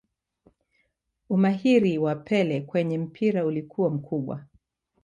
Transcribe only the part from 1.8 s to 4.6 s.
waa pele kwenye mpira ulikuwa mkubwa